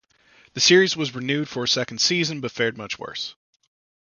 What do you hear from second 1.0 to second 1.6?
renewed